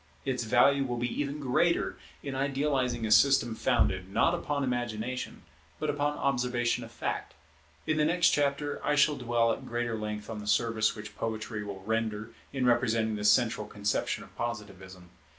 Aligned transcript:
Its 0.25 0.45
value 0.45 0.83
will 0.83 0.97
be 0.97 1.21
even 1.21 1.39
greater 1.39 1.95
in 2.23 2.33
idealizing 2.33 3.05
a 3.05 3.11
system 3.11 3.53
founded, 3.53 4.09
not 4.11 4.33
upon 4.33 4.63
imagination, 4.63 5.43
but 5.77 5.91
upon 5.91 6.17
observation 6.17 6.83
of 6.83 6.91
fact. 6.91 7.35
In 7.85 7.97
the 7.97 8.05
next 8.05 8.29
chapter 8.29 8.81
I 8.83 8.95
shall 8.95 9.15
dwell 9.15 9.53
at 9.53 9.63
greater 9.67 9.95
length 9.95 10.27
on 10.27 10.39
the 10.39 10.47
service 10.47 10.95
which 10.95 11.15
Poetry 11.15 11.63
will 11.63 11.81
render 11.83 12.31
in 12.51 12.65
representing 12.65 13.15
the 13.15 13.23
central 13.23 13.67
conception 13.67 14.23
of 14.23 14.35
Positivism. 14.35 15.11